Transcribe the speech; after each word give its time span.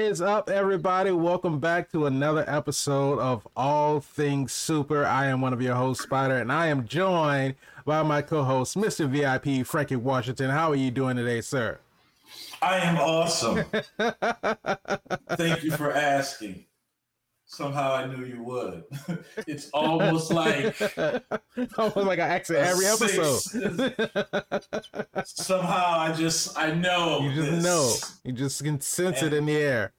Is 0.00 0.22
up, 0.22 0.48
everybody? 0.48 1.10
Welcome 1.10 1.60
back 1.60 1.92
to 1.92 2.06
another 2.06 2.42
episode 2.48 3.18
of 3.18 3.46
All 3.54 4.00
Things 4.00 4.50
Super. 4.50 5.04
I 5.04 5.26
am 5.26 5.42
one 5.42 5.52
of 5.52 5.60
your 5.60 5.74
hosts, 5.74 6.04
Spider, 6.04 6.38
and 6.38 6.50
I 6.50 6.68
am 6.68 6.88
joined 6.88 7.56
by 7.84 8.02
my 8.02 8.22
co-host, 8.22 8.78
Mr. 8.78 9.06
VIP 9.06 9.66
Frankie 9.66 9.96
Washington. 9.96 10.48
How 10.48 10.70
are 10.70 10.74
you 10.74 10.90
doing 10.90 11.18
today, 11.18 11.42
sir? 11.42 11.80
I 12.62 12.78
am 12.78 12.96
awesome. 12.96 13.62
Thank 15.36 15.64
you 15.64 15.72
for 15.72 15.92
asking. 15.92 16.64
Somehow 17.52 17.94
I 17.94 18.06
knew 18.06 18.24
you 18.24 18.44
would. 18.44 18.84
it's 19.48 19.70
almost 19.74 20.32
like 20.32 20.80
almost 21.76 21.96
like 21.96 22.20
I 22.20 22.38
ask 22.38 22.48
it 22.48 22.56
every 22.58 22.86
episode. 22.86 23.40
Somehow 25.26 25.98
I 25.98 26.12
just 26.12 26.56
I 26.56 26.72
know 26.72 27.22
you 27.22 27.34
just 27.34 27.50
this. 27.50 27.64
know 27.64 27.94
you 28.22 28.32
just 28.34 28.62
can 28.62 28.80
sense 28.80 29.20
and 29.22 29.32
it 29.32 29.36
in 29.36 29.46
the 29.46 29.56
air. 29.56 29.92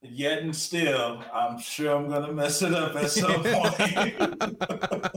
Yet 0.00 0.42
and 0.42 0.54
still, 0.54 1.24
I'm 1.34 1.58
sure 1.58 1.96
I'm 1.96 2.08
gonna 2.08 2.32
mess 2.32 2.62
it 2.62 2.72
up 2.72 2.94
at 2.94 3.10
some 3.10 3.42
point. 3.42 5.14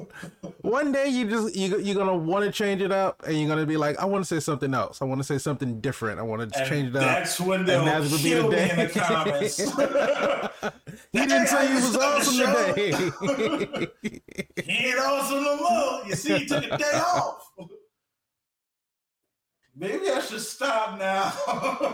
One 0.61 0.91
day 0.91 1.07
you 1.07 1.29
just 1.29 1.55
you 1.55 1.77
you're 1.79 1.95
gonna 1.95 2.17
want 2.17 2.45
to 2.45 2.51
change 2.51 2.81
it 2.81 2.91
up, 2.91 3.21
and 3.27 3.37
you're 3.37 3.47
gonna 3.47 3.67
be 3.67 3.77
like, 3.77 3.99
I 3.99 4.05
want 4.05 4.25
to 4.25 4.27
say 4.27 4.39
something 4.39 4.73
else. 4.73 4.99
I 5.01 5.05
want 5.05 5.19
to 5.19 5.23
say 5.23 5.37
something 5.37 5.81
different. 5.81 6.19
I 6.19 6.23
want 6.23 6.51
to 6.51 6.65
change 6.65 6.89
it 6.89 6.95
up. 6.95 7.01
That's 7.03 7.39
when 7.39 7.63
they'll 7.63 7.85
that's 7.85 8.09
gonna 8.09 8.23
be 8.23 8.29
kill 8.29 8.49
the 8.49 8.55
me 8.55 8.55
day. 8.55 8.69
in 8.71 8.77
the 8.77 8.99
comments. 8.99 10.71
He 11.13 11.19
didn't 11.19 11.47
say 11.47 11.67
he 11.67 11.73
was 11.75 11.95
awesome 11.97 12.37
today. 12.37 13.87
He 14.63 14.87
ain't 14.87 14.99
awesome 14.99 15.43
no 15.43 15.57
more. 15.57 16.07
You 16.07 16.15
see, 16.15 16.39
he 16.39 16.45
took 16.45 16.63
a 16.63 16.77
day 16.77 16.91
off. 16.95 17.51
Maybe 19.81 20.11
I 20.11 20.19
should 20.21 20.41
stop 20.41 20.99
now. 20.99 21.33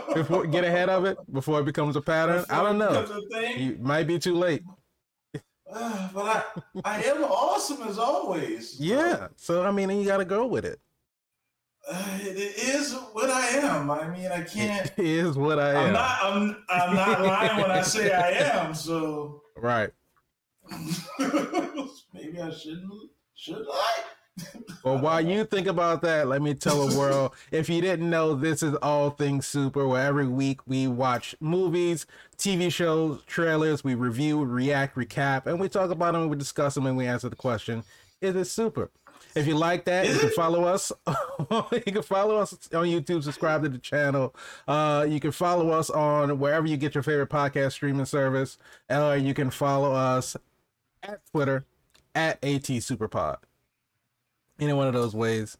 before 0.14 0.46
get 0.46 0.62
ahead 0.62 0.90
of 0.90 1.06
it 1.06 1.16
before 1.32 1.60
it 1.60 1.64
becomes 1.64 1.96
a 1.96 2.02
pattern. 2.02 2.44
I 2.50 2.62
don't 2.62 2.76
know. 2.76 2.88
Because 3.00 3.10
of 3.10 3.24
thing. 3.30 3.58
You 3.58 3.78
might 3.80 4.06
be 4.06 4.18
too 4.18 4.34
late. 4.34 4.62
Uh, 5.72 6.08
but 6.12 6.52
I, 6.84 6.98
I 6.98 7.02
am 7.04 7.24
awesome 7.24 7.82
as 7.88 7.98
always. 7.98 8.78
Yeah. 8.78 9.28
So 9.36 9.64
I 9.64 9.70
mean, 9.72 9.88
you 9.90 10.04
got 10.04 10.18
to 10.18 10.26
go 10.26 10.44
with 10.46 10.66
it. 10.66 10.78
Uh, 11.90 12.18
it 12.20 12.36
is 12.58 12.94
what 13.14 13.30
I 13.30 13.46
am. 13.56 13.90
I 13.90 14.06
mean, 14.08 14.30
I 14.30 14.42
can't. 14.42 14.92
It 14.98 15.06
is 15.06 15.38
what 15.38 15.58
I 15.58 15.70
I'm 15.74 15.86
am. 15.86 15.92
not. 15.94 16.18
I'm. 16.22 16.64
I'm 16.68 16.94
not 16.94 17.22
lying 17.22 17.56
when 17.62 17.70
I 17.70 17.80
say 17.80 18.12
I 18.12 18.28
am. 18.66 18.74
So 18.74 19.40
Right. 19.56 19.90
maybe 22.12 22.38
I 22.38 22.50
shouldn't. 22.50 22.92
Should 23.34 23.64
I? 23.72 24.02
Well, 24.84 24.98
while 24.98 25.20
you 25.20 25.44
think 25.44 25.66
about 25.66 26.02
that, 26.02 26.28
let 26.28 26.40
me 26.40 26.54
tell 26.54 26.86
the 26.86 26.96
world 26.98 27.34
if 27.50 27.68
you 27.68 27.80
didn't 27.80 28.08
know, 28.08 28.34
this 28.34 28.62
is 28.62 28.74
All 28.76 29.10
Things 29.10 29.46
Super, 29.46 29.86
where 29.86 30.04
every 30.04 30.28
week 30.28 30.60
we 30.66 30.86
watch 30.86 31.34
movies, 31.40 32.06
TV 32.36 32.72
shows, 32.72 33.22
trailers, 33.26 33.82
we 33.82 33.94
review, 33.94 34.44
react, 34.44 34.96
recap, 34.96 35.46
and 35.46 35.58
we 35.60 35.68
talk 35.68 35.90
about 35.90 36.12
them, 36.12 36.28
we 36.28 36.36
discuss 36.36 36.74
them, 36.74 36.86
and 36.86 36.96
we 36.96 37.06
answer 37.06 37.28
the 37.28 37.36
question 37.36 37.84
Is 38.20 38.36
it 38.36 38.46
super? 38.46 38.90
If 39.34 39.46
you 39.46 39.56
like 39.56 39.84
that, 39.84 40.08
you 40.08 40.18
can 40.18 40.30
follow 40.30 40.64
us. 40.64 40.90
you 41.72 41.92
can 41.92 42.02
follow 42.02 42.36
us 42.38 42.52
on 42.72 42.86
YouTube, 42.86 43.22
subscribe 43.22 43.62
to 43.62 43.68
the 43.68 43.78
channel. 43.78 44.34
Uh, 44.66 45.06
you 45.08 45.20
can 45.20 45.32
follow 45.32 45.70
us 45.70 45.90
on 45.90 46.38
wherever 46.38 46.66
you 46.66 46.76
get 46.76 46.94
your 46.94 47.02
favorite 47.02 47.30
podcast 47.30 47.72
streaming 47.72 48.06
service, 48.06 48.58
or 48.88 49.16
you 49.16 49.34
can 49.34 49.50
follow 49.50 49.92
us 49.92 50.36
at 51.02 51.20
Twitter 51.30 51.66
at 52.14 52.42
AT 52.42 52.64
Superpod. 52.64 53.36
Any 54.60 54.72
one 54.72 54.88
of 54.88 54.94
those 54.94 55.14
ways, 55.14 55.56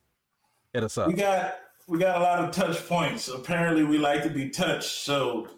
hit 0.72 0.82
us 0.84 0.98
up. 0.98 1.08
We 1.08 1.14
got. 1.14 1.56
We 1.86 1.98
got 1.98 2.20
a 2.20 2.22
lot 2.22 2.44
of 2.44 2.54
touch 2.54 2.86
points. 2.86 3.28
Apparently, 3.28 3.82
we 3.82 3.96
like 3.96 4.22
to 4.24 4.28
be 4.28 4.50
touched. 4.50 4.90
So 4.90 5.48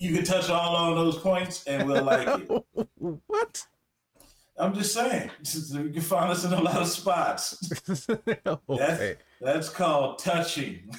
you 0.00 0.12
can 0.12 0.24
touch 0.24 0.50
all 0.50 0.74
on 0.74 0.96
those 0.96 1.16
points, 1.18 1.62
and 1.64 1.86
we'll 1.86 2.02
like 2.02 2.26
it. 2.26 2.64
what? 3.26 3.66
I'm 4.60 4.74
just 4.74 4.92
saying. 4.92 5.30
You 5.72 5.90
can 5.90 6.02
find 6.02 6.30
us 6.30 6.44
in 6.44 6.52
a 6.52 6.60
lot 6.60 6.76
of 6.76 6.88
spots. 6.88 7.56
That's, 7.86 8.08
okay. 8.68 9.16
that's 9.40 9.68
called 9.68 10.18
touching. 10.18 10.90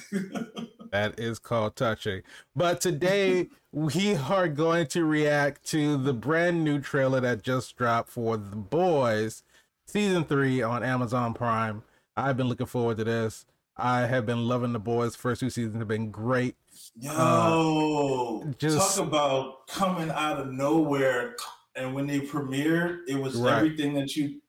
That 0.90 1.18
is 1.18 1.38
called 1.38 1.76
touching. 1.76 2.22
But 2.56 2.80
today 2.80 3.48
we 3.70 4.14
are 4.16 4.48
going 4.48 4.86
to 4.88 5.04
react 5.04 5.64
to 5.70 5.96
the 5.96 6.12
brand 6.12 6.64
new 6.64 6.80
trailer 6.80 7.20
that 7.20 7.42
just 7.42 7.76
dropped 7.76 8.10
for 8.10 8.36
The 8.36 8.56
Boys 8.56 9.42
season 9.86 10.24
three 10.24 10.62
on 10.62 10.82
Amazon 10.82 11.34
Prime. 11.34 11.82
I've 12.16 12.36
been 12.36 12.48
looking 12.48 12.66
forward 12.66 12.98
to 12.98 13.04
this. 13.04 13.46
I 13.76 14.00
have 14.02 14.26
been 14.26 14.46
loving 14.46 14.72
The 14.72 14.78
Boys. 14.78 15.16
First 15.16 15.40
two 15.40 15.50
seasons 15.50 15.76
have 15.78 15.88
been 15.88 16.10
great. 16.10 16.56
Yo, 16.94 18.42
uh, 18.46 18.52
just- 18.58 18.96
talk 18.96 19.06
about 19.06 19.66
coming 19.68 20.10
out 20.10 20.38
of 20.40 20.48
nowhere. 20.52 21.36
And 21.74 21.94
when 21.94 22.06
they 22.06 22.20
premiered, 22.20 23.00
it 23.08 23.14
was 23.16 23.36
Right. 23.36 23.54
everything 23.56 23.94
that 23.94 24.14
you 24.14 24.42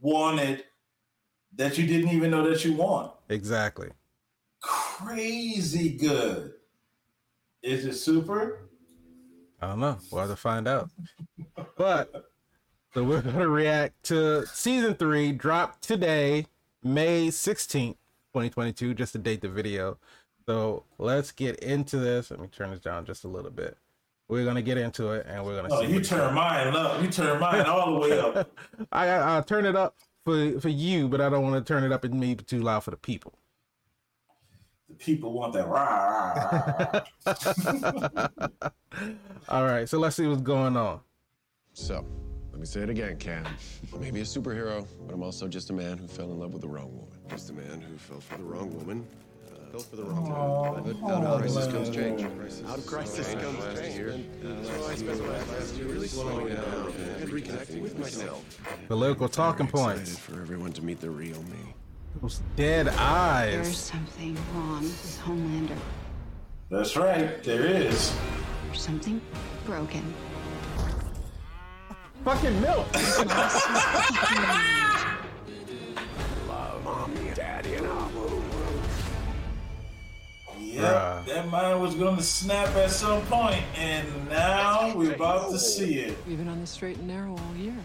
wanted 0.00 0.64
that 1.56 1.76
you 1.78 1.86
didn't 1.86 2.10
even 2.10 2.30
know 2.30 2.48
that 2.48 2.64
you 2.64 2.72
want. 2.74 3.12
Exactly. 3.28 3.90
Crazy 4.60 5.90
good. 5.90 6.54
Is 7.62 7.84
it 7.84 7.94
super? 7.94 8.70
I 9.60 9.68
don't 9.68 9.80
know. 9.80 9.98
We'll 10.10 10.22
have 10.22 10.30
to 10.30 10.36
find 10.36 10.66
out. 10.66 10.90
But 11.76 12.30
so 12.94 13.02
we're 13.04 13.22
gonna 13.22 13.48
react 13.48 14.02
to 14.04 14.46
season 14.46 14.94
three, 14.94 15.32
dropped 15.32 15.82
today, 15.82 16.46
May 16.82 17.28
16th, 17.28 17.96
2022, 18.32 18.94
just 18.94 19.12
to 19.12 19.18
date 19.18 19.40
the 19.40 19.48
video. 19.48 19.98
So 20.46 20.84
let's 20.98 21.32
get 21.32 21.56
into 21.60 21.98
this. 21.98 22.30
Let 22.30 22.40
me 22.40 22.48
turn 22.48 22.70
this 22.70 22.80
down 22.80 23.04
just 23.06 23.24
a 23.24 23.28
little 23.28 23.50
bit. 23.50 23.76
We're 24.28 24.44
gonna 24.44 24.62
get 24.62 24.78
into 24.78 25.10
it 25.12 25.26
and 25.28 25.44
we're 25.44 25.56
gonna 25.60 25.74
Oh, 25.74 25.80
see. 25.82 25.88
you 25.88 25.94
what- 25.96 26.04
turn 26.04 26.34
mine 26.34 26.74
up. 26.74 27.02
You 27.02 27.08
turn 27.10 27.40
mine 27.40 27.62
all 27.66 27.94
the 27.94 27.98
way 28.00 28.18
up. 28.20 28.50
I 28.92 29.08
I, 29.08 29.38
I 29.38 29.40
turn 29.42 29.64
it 29.66 29.76
up 29.76 29.96
for 30.24 30.60
for 30.60 30.68
you, 30.68 31.08
but 31.08 31.20
I 31.20 31.28
don't 31.28 31.42
want 31.42 31.54
to 31.64 31.72
turn 31.72 31.82
it 31.84 31.92
up 31.92 32.04
and 32.04 32.18
maybe 32.20 32.44
too 32.44 32.60
loud 32.62 32.80
for 32.84 32.90
the 32.90 32.96
people. 32.96 33.34
The 34.88 34.94
people 34.94 35.32
want 35.32 35.52
that 35.54 35.66
rah, 35.66 37.02
rah, 37.26 38.28
rah. 38.28 38.28
All 39.48 39.64
right, 39.64 39.88
so 39.88 39.98
let's 39.98 40.16
see 40.16 40.26
what's 40.26 40.42
going 40.42 40.76
on. 40.76 41.00
So, 41.72 42.04
let 42.54 42.60
me 42.60 42.66
say 42.66 42.82
it 42.82 42.88
again, 42.88 43.16
Cam. 43.16 43.44
I 43.92 43.98
may 43.98 44.12
be 44.12 44.20
a 44.20 44.24
superhero, 44.24 44.86
but 45.08 45.12
I'm 45.12 45.24
also 45.24 45.48
just 45.48 45.70
a 45.70 45.72
man 45.72 45.98
who 45.98 46.06
fell 46.06 46.30
in 46.30 46.38
love 46.38 46.52
with 46.52 46.62
the 46.62 46.68
wrong 46.68 46.92
woman. 46.94 47.18
Just 47.28 47.50
a 47.50 47.52
man 47.52 47.80
who 47.80 47.96
fell 47.96 48.20
for 48.20 48.38
the 48.38 48.44
wrong 48.44 48.72
woman. 48.78 49.04
Uh, 49.44 49.72
fell 49.72 49.80
for 49.80 49.96
the 49.96 50.04
wrong 50.04 50.76
woman. 50.76 50.96
But 51.02 51.10
out 51.10 51.24
of 51.24 51.40
crisis 51.40 51.66
comes 51.66 51.90
change. 51.90 52.22
Out 52.68 52.78
of 52.78 52.86
crisis 52.86 53.34
comes 53.34 53.80
change. 53.80 54.24
So 54.40 54.86
I 54.86 54.94
spent 54.94 55.18
the 55.18 55.30
last 55.32 55.74
year 55.74 55.86
really 55.88 56.06
slowing 56.06 56.54
down 56.54 56.92
and 57.20 57.28
reconnecting 57.28 57.82
with 57.82 57.98
myself. 57.98 58.44
Political 58.86 59.28
talking 59.30 59.66
points. 59.66 60.16
for 60.16 60.40
everyone 60.40 60.72
to 60.74 60.84
meet 60.84 61.00
the 61.00 61.10
real 61.10 61.42
me. 61.42 61.74
Those 62.22 62.40
dead 62.54 62.86
eyes. 62.86 63.54
There's 63.54 63.76
something 63.76 64.38
wrong 64.54 64.82
with 64.82 65.22
Homelander. 65.24 65.76
That's 66.70 66.96
right. 66.96 67.42
There 67.42 67.66
is. 67.66 68.16
There's 68.68 68.80
something 68.80 69.20
broken. 69.66 70.14
Fucking 72.24 72.60
milk. 72.62 72.92
Lost 72.94 73.66
his 73.66 73.82
fucking. 73.82 74.42
Mommy, 76.82 77.30
daddy, 77.34 77.74
and 77.74 77.86
Abu. 77.86 78.42
Yep, 80.58 81.26
that 81.26 81.48
mind 81.50 81.80
was 81.82 81.94
going 81.94 82.16
to 82.16 82.22
snap 82.22 82.68
at 82.76 82.90
some 82.90 83.20
point, 83.26 83.62
and 83.76 84.06
now 84.28 84.94
we're 84.96 85.14
about 85.14 85.50
to 85.50 85.58
see 85.58 85.98
it. 85.98 86.16
We've 86.26 86.38
been 86.38 86.48
on 86.48 86.60
the 86.60 86.66
straight 86.66 86.96
and 86.96 87.06
narrow 87.08 87.30
all 87.30 87.56
year. 87.56 87.76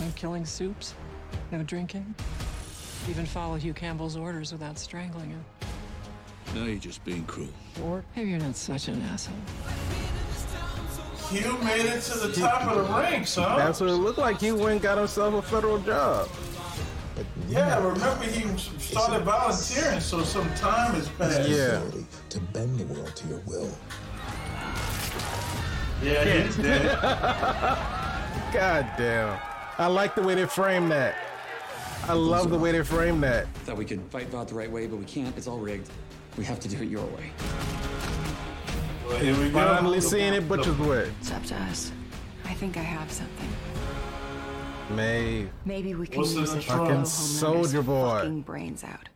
No 0.00 0.06
killing 0.16 0.44
supes, 0.44 0.94
no 1.52 1.62
drinking. 1.62 2.14
Even 3.08 3.26
follow 3.26 3.56
Hugh 3.56 3.74
Campbell's 3.74 4.16
orders 4.16 4.50
without 4.52 4.78
strangling 4.78 5.30
him. 5.30 5.44
Now 6.54 6.64
you're 6.64 6.76
just 6.78 7.04
being 7.04 7.24
cruel. 7.24 7.48
Or 7.82 8.04
maybe 8.16 8.30
you're 8.30 8.40
not 8.40 8.56
such 8.56 8.88
an 8.88 9.00
asshole. 9.02 9.36
Hugh 11.34 11.58
made 11.64 11.84
it 11.86 12.00
to 12.02 12.18
the 12.18 12.32
top 12.32 12.62
of 12.62 12.86
the 12.86 12.94
ranks, 12.94 13.34
huh? 13.34 13.56
That's 13.56 13.80
what 13.80 13.90
it 13.90 13.94
looked 13.94 14.18
like. 14.18 14.40
He 14.40 14.52
went 14.52 14.72
and 14.72 14.80
got 14.80 14.98
himself 14.98 15.34
a 15.34 15.42
federal 15.42 15.78
job. 15.80 16.28
yeah, 17.48 17.76
remember 17.84 18.24
he 18.24 18.56
started 18.78 19.24
volunteering, 19.24 20.00
so 20.00 20.22
some 20.22 20.48
time 20.54 20.94
has 20.94 21.08
passed. 21.10 21.48
Yeah. 21.48 21.78
ability 21.78 22.06
to 22.30 22.40
bend 22.40 22.78
the 22.78 22.84
world 22.94 23.14
to 23.16 23.28
your 23.28 23.40
will. 23.46 23.70
Yeah, 26.02 26.24
he's 26.24 26.56
dead. 26.58 26.86
God 28.52 28.86
damn. 28.96 29.38
I 29.78 29.86
like 29.86 30.14
the 30.14 30.22
way 30.22 30.34
they 30.36 30.46
frame 30.46 30.88
that. 30.90 31.16
I 32.06 32.12
love 32.12 32.50
the 32.50 32.58
way 32.58 32.70
they 32.70 32.84
frame 32.84 33.20
that. 33.22 33.48
Thought 33.64 33.76
we 33.78 33.84
could 33.84 34.02
fight 34.10 34.28
Vought 34.28 34.48
the 34.48 34.54
right 34.54 34.70
way, 34.70 34.86
but 34.86 34.98
we 34.98 35.04
can't. 35.04 35.36
It's 35.36 35.46
all 35.48 35.58
rigged. 35.58 35.88
We 36.36 36.44
have 36.44 36.60
to 36.60 36.68
do 36.68 36.76
it 36.76 36.88
your 36.88 37.06
way. 37.06 37.32
Well, 39.06 39.16
here 39.18 39.38
we 39.38 39.50
go. 39.50 39.52
Finally 39.58 40.00
seeing 40.00 40.32
it 40.34 40.48
Butcher's 40.48 40.78
way. 40.78 41.12
It's 41.20 41.30
up 41.30 41.44
to 41.46 41.54
us. 41.54 41.92
I 42.44 42.54
think 42.54 42.76
I 42.76 42.80
have 42.82 43.10
something. 43.10 43.48
May. 44.90 45.46
Maybe 45.64 45.94
we 45.94 46.06
can 46.06 46.18
What's 46.20 46.34
use 46.34 46.52
the 46.52 46.58
it 46.58 46.60
to 46.62 46.66
trunk? 46.66 46.80
blow 46.84 46.88
Fucking 46.90 47.04
soldier 47.06 47.82
boy. 47.82 48.10
fucking 48.18 48.42
brains 48.42 48.84
out. 48.84 49.08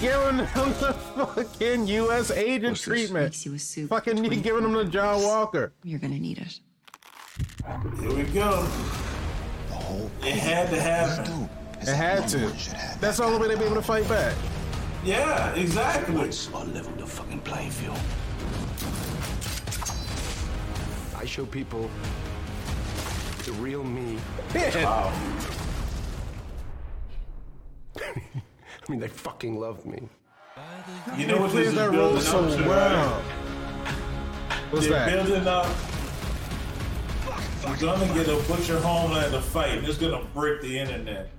giving 0.00 0.38
him 0.38 0.70
the 0.80 0.94
fucking 1.16 1.86
U.S. 1.86 2.30
agent 2.30 2.76
treatment. 2.78 3.44
You 3.44 3.54
a 3.54 3.58
supe. 3.58 3.88
Fucking 3.90 4.16
for 4.26 4.34
you 4.34 4.40
giving 4.40 4.64
him 4.64 4.72
to 4.74 4.84
John 4.86 5.22
Walker. 5.22 5.72
You're 5.84 5.98
gonna 5.98 6.18
need 6.18 6.38
it. 6.38 6.58
Here 8.00 8.14
we 8.14 8.22
go. 8.24 8.66
It 10.22 10.34
had 10.34 10.70
to 10.70 10.80
happen. 10.80 11.48
It 11.80 11.88
had 11.88 12.28
to. 12.28 12.38
That's 13.00 13.18
the 13.18 13.24
only 13.24 13.38
way 13.38 13.48
they'd 13.48 13.58
be 13.58 13.64
able 13.64 13.76
to 13.76 13.82
fight 13.82 14.08
back. 14.08 14.34
Yeah, 15.04 15.54
exactly. 15.54 16.14
Or 16.16 16.64
level 16.64 16.92
the 16.96 17.06
fucking 17.06 17.40
playing 17.40 17.70
field. 17.70 17.98
I 21.16 21.24
show 21.24 21.44
people 21.46 21.90
the 23.44 23.52
real 23.52 23.84
me. 23.84 24.18
Wow. 24.74 25.12
I 27.98 28.90
mean, 28.90 29.00
they 29.00 29.08
fucking 29.08 29.58
love 29.58 29.86
me. 29.86 30.08
You 31.16 31.26
know 31.26 31.38
what 31.38 31.50
Plays 31.50 31.66
this 31.66 31.68
is 31.68 31.74
that 31.78 31.90
role 31.90 32.08
building 32.14 32.20
so 32.22 32.44
up 32.44 32.56
to, 32.56 32.68
well. 32.68 33.10
right? 33.22 33.22
What's 34.70 34.86
They're 34.88 34.98
that? 34.98 35.26
building 35.26 35.46
up. 35.46 35.66
We're 37.64 37.76
gonna 37.76 38.06
get 38.14 38.28
a 38.28 38.36
Butcher 38.48 38.78
Homelander 38.78 39.40
fight, 39.40 39.78
and 39.78 39.86
it's 39.86 39.98
gonna 39.98 40.24
break 40.34 40.60
the 40.62 40.78
internet. 40.78 41.30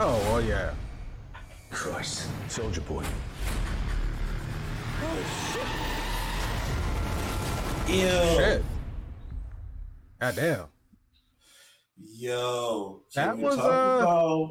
Oh, 0.00 0.18
well, 0.20 0.40
yeah. 0.42 0.72
Christ. 1.70 2.28
Soldier 2.48 2.80
boy. 2.82 3.04
Ew. 7.88 7.96
Shit. 7.96 8.64
God 10.20 10.36
damn. 10.36 10.64
Yo, 11.96 13.02
can 13.12 13.26
That 13.28 13.36
we 13.36 13.42
was, 13.44 13.56
talk 13.56 13.64
uh, 13.64 14.02
about? 14.02 14.50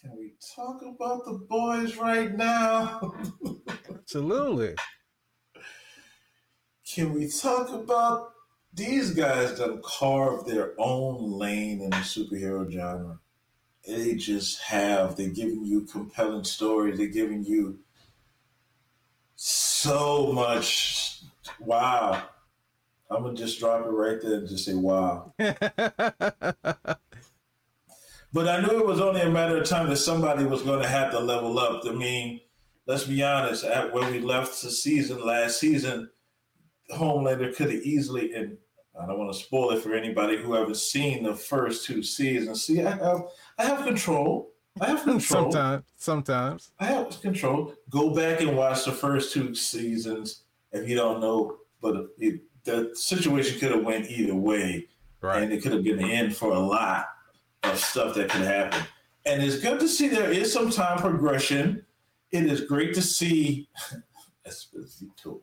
Can 0.00 0.16
we 0.16 0.34
talk 0.54 0.82
about 0.82 1.24
the 1.24 1.46
boys 1.48 1.96
right 1.96 2.34
now? 2.34 3.14
Absolutely. 3.90 4.74
Can 6.86 7.12
we 7.12 7.28
talk 7.28 7.70
about 7.70 8.32
these 8.72 9.10
guys 9.10 9.58
that 9.58 9.82
carved 9.82 10.46
their 10.46 10.74
own 10.78 11.38
lane 11.38 11.80
in 11.80 11.90
the 11.90 11.96
superhero 11.96 12.70
genre? 12.70 13.18
They 13.86 14.14
just 14.14 14.60
have. 14.62 15.16
They're 15.16 15.28
giving 15.28 15.64
you 15.64 15.82
compelling 15.82 16.44
stories. 16.44 16.98
They're 16.98 17.06
giving 17.06 17.44
you 17.44 17.78
so 19.36 20.32
much. 20.32 21.22
Wow. 21.60 22.22
I'm 23.10 23.22
gonna 23.22 23.34
just 23.34 23.60
drop 23.60 23.84
it 23.84 23.90
right 23.90 24.18
there 24.22 24.38
and 24.38 24.48
just 24.48 24.64
say 24.64 24.74
wow. 24.74 25.34
But 28.34 28.48
I 28.48 28.60
knew 28.60 28.80
it 28.80 28.86
was 28.86 29.00
only 29.00 29.20
a 29.20 29.30
matter 29.30 29.56
of 29.56 29.68
time 29.68 29.88
that 29.88 29.96
somebody 29.96 30.44
was 30.44 30.62
going 30.62 30.82
to 30.82 30.88
have 30.88 31.12
to 31.12 31.20
level 31.20 31.56
up. 31.56 31.82
I 31.86 31.92
mean, 31.92 32.40
let's 32.84 33.04
be 33.04 33.22
honest. 33.22 33.62
At 33.62 33.94
where 33.94 34.10
we 34.10 34.18
left 34.18 34.60
the 34.60 34.72
season 34.72 35.24
last 35.24 35.60
season, 35.60 36.10
Homelander 36.92 37.54
could 37.54 37.70
have 37.70 37.82
easily, 37.82 38.34
and 38.34 38.58
I 39.00 39.06
don't 39.06 39.20
want 39.20 39.32
to 39.32 39.38
spoil 39.38 39.70
it 39.70 39.84
for 39.84 39.94
anybody 39.94 40.36
who 40.36 40.54
haven't 40.54 40.78
seen 40.78 41.22
the 41.22 41.36
first 41.36 41.86
two 41.86 42.02
seasons. 42.02 42.64
See, 42.64 42.82
I 42.82 42.96
have, 42.96 43.22
I 43.58 43.64
have 43.66 43.84
control. 43.84 44.50
I 44.80 44.86
have 44.88 45.02
control. 45.04 45.52
sometimes. 45.52 45.84
Sometimes. 45.96 46.72
I 46.80 46.86
have 46.86 47.20
control. 47.20 47.74
Go 47.90 48.10
back 48.14 48.40
and 48.40 48.56
watch 48.56 48.84
the 48.84 48.92
first 48.92 49.32
two 49.32 49.54
seasons 49.54 50.42
if 50.72 50.88
you 50.88 50.96
don't 50.96 51.20
know. 51.20 51.58
But 51.80 52.08
it, 52.18 52.40
the 52.64 52.90
situation 52.94 53.60
could 53.60 53.70
have 53.72 53.84
went 53.84 54.10
either 54.10 54.34
way, 54.34 54.88
Right. 55.20 55.42
and 55.42 55.52
it 55.52 55.62
could 55.62 55.72
have 55.72 55.84
been 55.84 55.98
the 55.98 56.10
end 56.12 56.34
for 56.36 56.52
a 56.52 56.58
lot 56.58 57.06
of 57.62 57.78
stuff 57.78 58.14
that 58.16 58.30
could 58.30 58.40
happen. 58.42 58.82
And 59.26 59.42
it's 59.42 59.60
good 59.60 59.78
to 59.80 59.88
see 59.88 60.08
there 60.08 60.30
is 60.30 60.52
some 60.52 60.70
time 60.70 60.98
progression. 60.98 61.84
It 62.32 62.46
is 62.46 62.62
great 62.62 62.94
to 62.94 63.02
see 63.02 63.68
Esposito 64.46 65.40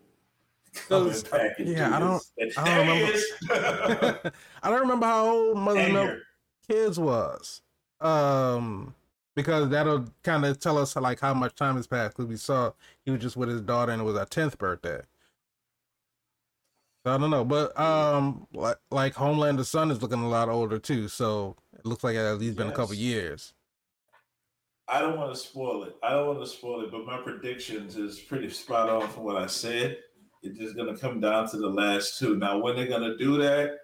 coming 0.88 1.06
Those- 1.07 1.24
yeah, 1.60 1.96
I 1.96 2.00
don't- 2.00 2.24
I 2.57 2.66
don't 2.66 2.88
remember. 2.88 4.31
I 4.64 4.69
don't 4.69 4.80
remember 4.81 5.06
how 5.06 5.30
old 5.30 5.57
Mother 5.57 5.90
Milk 5.90 6.18
Kids 6.68 7.00
was. 7.00 7.62
Um, 8.01 8.94
because 9.36 9.69
that'll 9.69 10.06
kind 10.24 10.45
of 10.45 10.59
tell 10.59 10.77
us 10.77 10.95
like 10.95 11.19
how 11.19 11.33
much 11.33 11.56
time 11.56 11.75
has 11.75 11.88
passed. 11.88 12.18
Because 12.18 12.30
we 12.30 12.38
saw 12.38 12.71
he 13.06 13.12
was 13.12 13.21
just 13.21 13.38
with 13.38 13.50
his 13.50 13.62
daughter 13.62 13.92
and 13.92 14.01
it 14.01 14.06
was 14.06 14.18
her 14.18 14.25
tenth 14.25 14.57
birthday. 14.57 15.01
So 17.06 17.15
I 17.15 17.18
don't 17.18 17.31
know, 17.31 17.44
but 17.44 17.77
um, 17.80 18.45
like, 18.53 18.77
like 18.92 19.15
Homelander's 19.15 19.69
son 19.69 19.89
is 19.89 20.01
looking 20.01 20.19
a 20.19 20.30
lot 20.30 20.50
older 20.50 20.77
too. 20.77 21.07
So 21.07 21.56
it 21.74 21.86
looks 21.86 22.03
like 22.03 22.15
at 22.15 22.38
least 22.38 22.57
been 22.57 22.68
a 22.68 22.74
couple 22.74 22.94
years. 22.94 23.53
I 24.88 25.00
don't 25.00 25.18
want 25.18 25.33
to 25.33 25.39
spoil 25.39 25.83
it. 25.83 25.95
I 26.04 26.12
don't 26.12 26.27
want 26.27 26.42
to 26.42 26.47
spoil 26.47 26.81
it, 26.81 26.92
but 26.92 27.06
my 27.06 27.18
predictions 27.18 27.95
is 27.95 28.19
pretty 28.19 28.50
spot 28.50 28.89
on 28.89 29.07
from 29.09 29.24
what 29.24 29.38
I 29.38 29.47
said. 29.47 29.97
It's 30.44 30.59
just 30.59 30.75
going 30.75 30.94
to 30.94 31.00
come 31.00 31.19
down 31.19 31.50
to 31.50 31.57
the 31.57 31.69
last 31.69 32.19
two. 32.19 32.36
Now, 32.36 32.57
when 32.59 32.75
they're 32.75 32.88
going 32.88 33.09
to 33.09 33.18
do 33.18 33.38
that, 33.38 33.77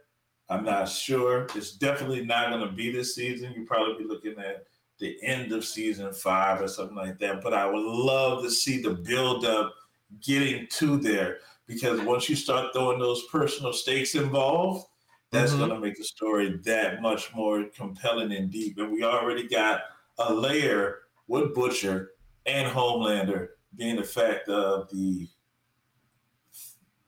I'm 0.49 0.63
not 0.63 0.88
sure. 0.89 1.47
It's 1.55 1.71
definitely 1.71 2.25
not 2.25 2.49
going 2.49 2.65
to 2.65 2.73
be 2.73 2.91
this 2.91 3.15
season. 3.15 3.53
You'll 3.55 3.65
probably 3.65 4.03
be 4.03 4.09
looking 4.09 4.38
at 4.39 4.65
the 4.99 5.21
end 5.21 5.51
of 5.51 5.65
season 5.65 6.13
five 6.13 6.61
or 6.61 6.67
something 6.67 6.95
like 6.95 7.19
that. 7.19 7.41
But 7.41 7.53
I 7.53 7.65
would 7.65 7.83
love 7.83 8.44
to 8.44 8.49
see 8.49 8.81
the 8.81 8.91
build 8.91 9.45
up 9.45 9.73
getting 10.21 10.67
to 10.67 10.97
there 10.97 11.39
because 11.67 11.99
once 12.01 12.29
you 12.29 12.35
start 12.35 12.73
throwing 12.73 12.99
those 12.99 13.25
personal 13.27 13.73
stakes 13.73 14.15
involved, 14.15 14.88
that's 15.31 15.51
Mhm. 15.51 15.57
going 15.57 15.69
to 15.71 15.79
make 15.79 15.97
the 15.97 16.03
story 16.05 16.57
that 16.63 17.01
much 17.01 17.33
more 17.35 17.65
compelling 17.75 18.31
and 18.31 18.49
deep. 18.49 18.77
And 18.77 18.91
we 18.91 19.03
already 19.03 19.47
got 19.47 19.81
a 20.17 20.33
layer 20.33 20.99
with 21.27 21.53
Butcher 21.53 22.13
and 22.45 22.71
Homelander 22.71 23.49
being 23.75 23.97
the 23.97 24.03
fact 24.03 24.47
of 24.47 24.89
the 24.89 25.27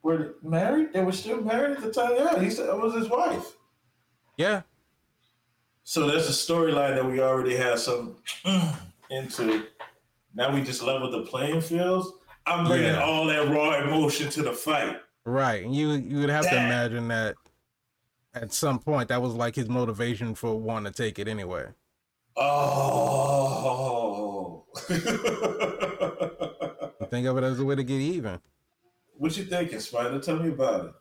were 0.03 0.35
married? 0.41 0.93
They 0.93 1.03
were 1.03 1.11
still 1.11 1.41
married 1.41 1.75
at 1.77 1.83
the 1.83 1.91
time. 1.91 2.13
Yeah, 2.17 2.39
he 2.39 2.49
said 2.49 2.69
it 2.69 2.77
was 2.79 2.93
his 2.95 3.09
wife. 3.09 3.57
Yeah, 4.37 4.61
So 5.83 6.07
there's 6.07 6.29
a 6.29 6.31
storyline 6.31 6.95
that 6.95 7.05
we 7.05 7.19
already 7.19 7.55
have 7.57 7.77
some 7.79 8.15
into. 9.09 9.65
Now 10.33 10.53
we 10.53 10.61
just 10.61 10.81
level 10.83 11.11
the 11.11 11.23
playing 11.23 11.59
fields. 11.61 12.09
I'm 12.45 12.65
bringing 12.65 12.93
Yeah. 12.93 13.03
all 13.03 13.25
that 13.25 13.49
raw 13.49 13.81
emotion 13.83 14.29
to 14.31 14.41
the 14.43 14.53
fight. 14.53 14.97
right. 15.25 15.63
And 15.65 15.75
you 15.75 15.91
you 15.91 16.19
would 16.21 16.29
have 16.29 16.45
to 16.49 16.55
imagine 16.55 17.09
that 17.09 17.35
at 18.33 18.53
some 18.53 18.79
point 18.79 19.09
that 19.09 19.21
was 19.21 19.33
like 19.33 19.55
his 19.55 19.67
motivation 19.67 20.33
for 20.35 20.55
wanting 20.55 20.93
to 20.93 21.03
take 21.03 21.19
it 21.19 21.27
anyway. 21.27 21.65
Oh. 22.37 24.63
Think 27.09 27.27
of 27.27 27.37
it 27.37 27.43
as 27.43 27.59
a 27.59 27.65
way 27.65 27.75
to 27.75 27.83
get 27.83 27.99
even. 27.99 28.39
What 29.19 29.37
you 29.37 29.43
thinking, 29.43 29.79
Spider? 29.79 30.19
Tell 30.19 30.37
me 30.37 30.49
about 30.49 30.85
it. 30.85 30.91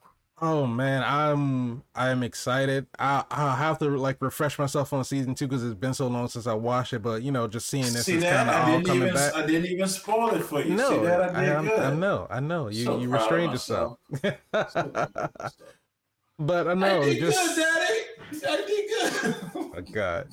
Oh 0.40 0.66
man, 0.68 1.02
I'm 1.04 1.82
I'm 1.96 2.22
excited. 2.22 2.86
I 2.96 3.24
I'll 3.28 3.56
have 3.56 3.78
to 3.80 3.88
like 3.88 4.18
refresh 4.20 4.56
myself 4.56 4.92
on 4.92 5.02
season 5.04 5.34
two 5.34 5.48
because 5.48 5.64
it's 5.64 5.74
been 5.74 5.94
so 5.94 6.06
long 6.06 6.28
since 6.28 6.46
I 6.46 6.54
watched 6.54 6.92
it. 6.92 7.00
But 7.02 7.22
you 7.22 7.32
know, 7.32 7.48
just 7.48 7.68
seeing 7.68 7.82
this 7.92 8.04
See 8.04 8.14
is 8.18 8.22
kind 8.22 8.48
of 8.48 8.54
I 8.54 8.60
all 8.60 8.66
didn't 8.66 8.86
coming 8.86 9.02
even 9.02 9.14
back. 9.14 9.34
I 9.34 9.44
didn't 9.46 9.66
even 9.66 9.88
spoil 9.88 10.30
it 10.36 10.44
for 10.44 10.60
you. 10.62 10.74
no, 10.76 10.90
See 10.90 10.98
that? 11.06 11.34
I 11.34 11.40
I, 11.40 11.44
did 11.44 11.48
am- 11.56 11.64
good. 11.64 11.80
I 11.80 11.94
know, 11.94 12.26
I 12.30 12.38
know. 12.40 12.68
You 12.68 12.84
So 12.84 12.98
you 13.00 13.08
restrained 13.10 13.50
yourself. 13.52 13.98
So 14.14 14.18
proud 14.20 14.36
of 14.52 14.74
myself. 14.74 15.32
but 16.38 16.66
uh, 16.66 16.70
I 16.70 16.72
I 16.72 16.74
know, 16.74 17.02
did 17.04 17.18
just 17.18 17.56
good, 17.56 17.64
Daddy. 17.64 18.46
I 18.46 18.66
did 18.66 18.90
good. 19.12 19.36
oh 19.54 19.82
god. 19.92 20.28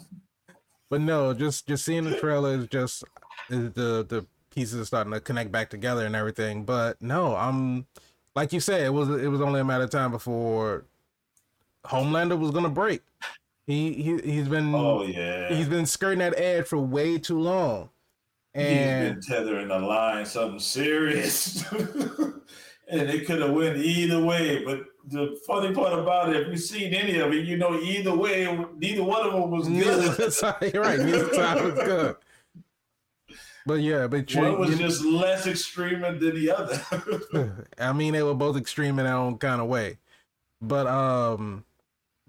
But 0.92 1.02
no, 1.02 1.34
just 1.34 1.68
just 1.68 1.84
seeing 1.84 2.04
the 2.04 2.20
trailer 2.20 2.54
is 2.54 2.68
just 2.68 3.04
is 3.50 3.72
the 3.74 4.06
the 4.08 4.28
pieces 4.56 4.80
are 4.80 4.86
starting 4.86 5.14
to 5.14 5.20
connect 5.20 5.52
back 5.52 5.70
together 5.70 6.06
and 6.06 6.16
everything. 6.16 6.64
But 6.64 7.02
no, 7.02 7.36
I'm 7.36 7.86
like 8.36 8.54
you 8.54 8.60
said, 8.60 8.82
it 8.82 8.94
was 8.94 9.10
it 9.10 9.28
was 9.28 9.42
only 9.42 9.60
a 9.60 9.66
matter 9.66 9.84
of 9.84 9.90
time 9.90 10.12
before 10.12 10.86
Homelander 11.86 12.40
was 12.40 12.52
gonna 12.52 12.70
break. 12.70 13.02
He 13.68 13.94
he 13.94 14.18
he's 14.24 14.48
been 14.48 14.74
oh 14.74 15.04
yeah. 15.04 15.54
he's 15.54 15.68
been 15.68 15.86
skirting 15.86 16.20
that 16.20 16.38
edge 16.38 16.66
for 16.66 16.78
way 16.78 17.18
too 17.18 17.40
long. 17.40 17.90
And 18.54 19.16
he's 19.16 19.28
been 19.28 19.38
tethering 19.38 19.68
the 19.68 19.80
line 19.80 20.26
something 20.26 20.60
serious. 20.60 21.70
and 21.72 23.10
it 23.10 23.26
could 23.26 23.42
have 23.42 23.52
went 23.52 23.78
either 23.78 24.24
way. 24.24 24.64
But 24.64 24.86
the 25.08 25.40
funny 25.46 25.74
part 25.74 25.98
about 25.98 26.30
it, 26.30 26.44
if 26.44 26.48
you've 26.48 26.60
seen 26.60 26.94
any 26.94 27.20
of 27.20 27.34
it, 27.34 27.46
you 27.46 27.58
know 27.58 27.80
either 27.80 28.16
way, 28.16 28.46
neither 28.78 29.04
one 29.04 29.26
of 29.26 29.34
them 29.34 29.52
was 29.52 29.68
good. 29.68 30.74
you're 30.74 30.84
right, 30.84 31.00
neither 31.00 31.34
side 31.34 31.64
was 31.64 31.74
good. 31.74 32.16
But 33.66 33.76
yeah, 33.76 34.08
but 34.08 34.32
you, 34.34 34.42
One 34.42 34.60
was 34.60 34.70
you- 34.72 34.78
just 34.78 35.04
less 35.04 35.48
extreme 35.48 36.02
than 36.02 36.20
the 36.20 36.52
other. 36.52 37.66
I 37.80 37.94
mean, 37.94 38.14
they 38.14 38.22
were 38.24 38.36
both 38.36 38.58
extreme 38.58 39.00
in 39.00 39.06
their 39.06 39.16
own 39.16 39.38
kind 39.38 39.60
of 39.60 39.68
way. 39.68 39.98
But 40.62 40.86
um, 40.88 41.66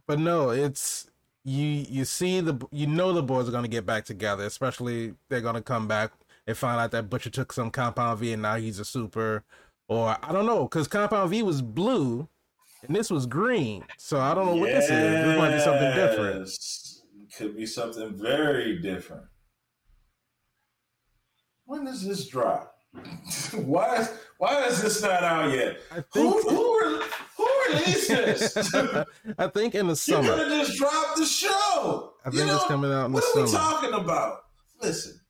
but 0.07 0.19
no, 0.19 0.51
it's 0.51 1.11
you. 1.45 1.65
You 1.67 2.05
see 2.05 2.41
the 2.41 2.59
you 2.73 2.87
know 2.87 3.13
the 3.13 3.23
boys 3.23 3.49
are 3.49 3.53
gonna 3.53 3.69
get 3.69 3.85
back 3.87 4.05
together. 4.05 4.45
Especially 4.45 5.15
they're 5.29 5.41
gonna 5.43 5.63
come 5.63 5.87
back 5.87 6.13
and 6.47 6.57
find 6.57 6.81
out 6.81 6.91
that 6.93 7.11
Butcher 7.11 7.31
took 7.31 7.53
some 7.53 7.71
Compound 7.71 8.19
V 8.21 8.33
and 8.33 8.43
now 8.43 8.57
he's 8.57 8.79
a 8.79 8.85
super. 8.85 9.45
Or 9.89 10.17
I 10.23 10.33
don't 10.33 10.47
know, 10.47 10.65
because 10.65 10.89
Compound 10.89 11.31
V 11.31 11.43
was 11.45 11.63
blue 11.63 12.29
and 12.87 12.97
this 12.97 13.11
was 13.11 13.27
green. 13.27 13.85
So 13.99 14.19
I 14.21 14.35
don't 14.35 14.47
know 14.47 14.57
what 14.57 14.71
this 14.71 14.85
is. 14.85 14.91
This 14.91 15.39
might 15.39 15.53
be 15.55 15.61
something 15.61 15.95
different. 15.95 16.41
Yes. 16.41 17.03
Could 17.37 17.57
be 17.57 17.67
something 17.67 18.17
very 18.17 18.79
different. 18.79 19.25
When 21.67 21.85
does 21.85 22.07
this 22.07 22.27
drop? 22.29 22.73
why 23.53 23.97
is 23.97 24.11
why 24.39 24.65
is 24.65 24.81
this 24.81 25.03
not 25.03 25.23
out 25.23 25.53
yet? 25.53 25.79
I 25.91 25.97
Who 26.15 26.33
think 26.43 26.51
who, 26.51 26.81
re- 26.81 27.05
who 27.37 27.49
released 27.69 28.09
this? 28.09 28.75
I 29.39 29.49
think 29.49 29.75
in 29.75 29.89
the 29.89 29.97
summer. 29.97 30.29
You 30.29 30.35
could 30.35 30.53
have 30.53 30.67
just 30.67 30.79
dropped 30.79 31.17
the 31.19 31.27
show. 31.27 32.15
I 32.25 32.31
You 32.31 32.39
think 32.39 32.51
it's 32.53 32.65
coming 32.67 32.93
out 32.93 33.07
in 33.07 33.13
the 33.13 33.21
summer. 33.21 33.45
What 33.47 33.55
are 33.55 33.81
we 33.83 33.91
talking 33.91 33.95
about? 34.05 34.39
Listen. 34.81 35.21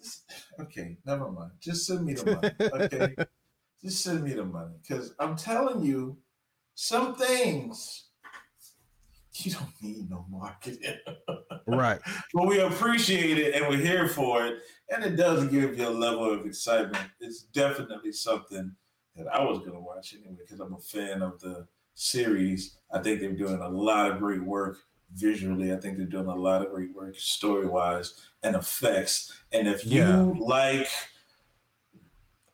This- 0.00 0.22
okay, 0.60 0.96
never 1.04 1.30
mind. 1.30 1.52
Just 1.60 1.86
send 1.86 2.04
me 2.04 2.14
the 2.14 2.34
money. 2.34 2.50
Okay. 2.60 3.14
just 3.82 4.02
send 4.02 4.24
me 4.24 4.32
the 4.32 4.44
money. 4.44 4.74
Because 4.82 5.14
I'm 5.20 5.36
telling 5.36 5.84
you, 5.84 6.18
some 6.74 7.14
things 7.14 8.04
you 9.32 9.52
don't 9.52 9.82
need 9.82 10.08
no 10.10 10.24
marketing. 10.30 10.96
Right. 11.66 12.00
but 12.32 12.46
we 12.46 12.60
appreciate 12.60 13.38
it 13.38 13.54
and 13.54 13.68
we're 13.68 13.76
here 13.76 14.08
for 14.08 14.46
it. 14.46 14.58
And 14.88 15.04
it 15.04 15.16
does 15.16 15.48
give 15.48 15.78
you 15.78 15.88
a 15.88 15.90
level 15.90 16.30
of 16.32 16.46
excitement. 16.46 17.10
It's 17.20 17.42
definitely 17.42 18.12
something 18.12 18.76
that 19.16 19.26
I 19.28 19.42
was 19.44 19.60
gonna 19.60 19.80
watch 19.80 20.14
anyway 20.14 20.36
because 20.38 20.60
I'm 20.60 20.74
a 20.74 20.78
fan 20.78 21.22
of 21.22 21.40
the 21.40 21.66
series. 21.94 22.78
I 22.90 23.00
think 23.02 23.20
they're 23.20 23.32
doing 23.32 23.60
a 23.60 23.68
lot 23.68 24.10
of 24.10 24.18
great 24.18 24.42
work 24.42 24.78
visually. 25.14 25.72
I 25.72 25.76
think 25.76 25.96
they're 25.96 26.06
doing 26.06 26.26
a 26.26 26.34
lot 26.34 26.62
of 26.62 26.70
great 26.72 26.94
work 26.94 27.16
story 27.16 27.66
wise 27.66 28.28
and 28.42 28.54
effects. 28.54 29.32
And 29.52 29.66
if 29.66 29.84
you 29.86 30.00
Yeah. 30.02 30.32
like, 30.38 30.88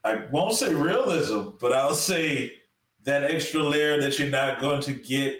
I 0.05 0.27
won't 0.31 0.55
say 0.55 0.75
realism, 0.75 1.51
but 1.61 1.73
I'll 1.73 1.95
say 1.95 2.61
that 3.05 3.25
extra 3.25 3.62
layer 3.62 4.01
that 4.01 4.19
you're 4.19 4.29
not 4.29 4.61
going 4.61 4.81
to 4.83 4.93
get 4.95 5.39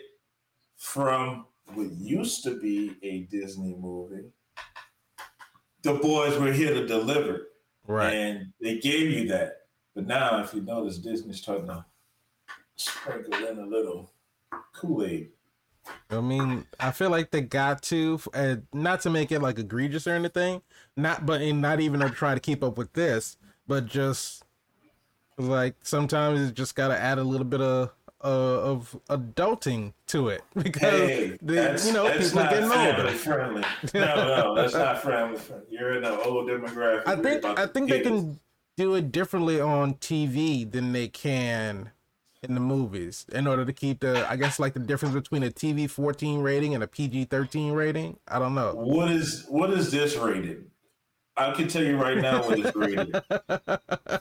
from 0.77 1.47
what 1.75 1.91
used 1.93 2.45
to 2.45 2.61
be 2.61 2.97
a 3.03 3.23
Disney 3.25 3.75
movie. 3.75 4.31
The 5.83 5.95
boys 5.95 6.39
were 6.39 6.53
here 6.53 6.75
to 6.75 6.87
deliver. 6.87 7.49
Right. 7.87 8.13
And 8.13 8.53
they 8.61 8.79
gave 8.79 9.11
you 9.11 9.29
that. 9.29 9.63
But 9.95 10.07
now, 10.07 10.41
if 10.43 10.55
you 10.55 10.63
notice, 10.63 10.99
Disney's 10.99 11.39
starting 11.39 11.67
to 11.67 11.85
sprinkle 12.77 13.35
in 13.47 13.59
a 13.59 13.67
little 13.67 14.13
Kool 14.73 15.05
Aid. 15.05 15.31
I 16.11 16.21
mean, 16.21 16.67
I 16.79 16.93
feel 16.93 17.11
like 17.11 17.31
they 17.31 17.41
got 17.41 17.83
to, 17.85 18.21
uh, 18.35 18.57
not 18.73 19.01
to 19.01 19.11
make 19.11 19.33
it 19.33 19.41
like 19.41 19.59
egregious 19.59 20.07
or 20.07 20.13
anything, 20.13 20.63
not, 20.97 21.27
but 21.27 21.43
and 21.43 21.61
not 21.61 21.81
even 21.81 22.01
to 22.01 22.11
try 22.11 22.35
to 22.35 22.41
keep 22.41 22.63
up 22.63 22.79
with 22.79 22.93
this, 22.93 23.37
but 23.67 23.87
just 23.87 24.45
like 25.39 25.75
sometimes 25.83 26.41
you 26.41 26.53
just 26.53 26.77
got 26.77 26.89
to 26.89 26.99
add 26.99 27.19
a 27.19 27.25
little 27.25 27.47
bit 27.47 27.61
of 27.61 27.91
uh, 28.25 28.29
of 28.29 28.97
adulting 29.09 29.93
to 30.07 30.29
it 30.29 30.43
because 30.55 30.81
Hey, 30.83 31.39
the, 31.43 31.83
you 31.87 31.93
know 31.93 32.11
people 32.19 32.39
are 32.39 32.45
not 32.45 32.51
getting 32.51 32.73
older. 32.73 33.09
friendly. 33.13 33.65
No, 33.95 34.01
no, 34.27 34.55
that's 34.57 34.75
not 34.75 35.03
family 35.03 35.39
friendly. 35.39 35.67
You're 35.71 35.95
in 35.97 36.05
an 36.05 36.19
old 36.25 36.49
demographic. 36.49 37.03
I 37.07 37.17
think 37.17 37.45
I 37.45 37.67
think 37.67 37.91
they 37.91 38.01
can 38.01 38.39
do 38.77 38.95
it 38.95 39.13
differently 39.13 39.61
on 39.61 39.95
TV 39.95 40.71
than 40.71 40.93
they 40.93 41.09
can 41.09 41.91
in 42.43 42.55
the 42.55 42.61
movies 42.61 43.25
in 43.33 43.47
order 43.47 43.65
to 43.65 43.73
keep 43.73 44.01
the 44.01 44.29
I 44.31 44.37
guess 44.37 44.59
like 44.59 44.75
the 44.75 44.81
difference 44.81 45.15
between 45.15 45.43
a 45.45 45.51
TV 45.51 45.89
14 45.89 46.41
rating 46.41 46.75
and 46.75 46.83
a 46.83 46.87
PG 46.89 47.27
13 47.27 47.73
rating. 47.73 48.19
I 48.27 48.39
don't 48.39 48.55
know. 48.55 48.75
What 48.75 49.11
is 49.11 49.47
what 49.49 49.71
is 49.71 49.91
this 49.91 50.17
rated? 50.17 50.67
I 51.37 51.53
can 51.53 51.67
tell 51.69 51.83
you 51.83 51.97
right 51.97 52.19
now 52.19 52.43
what 52.45 52.59
it's 52.59 52.77
rated. 52.77 53.15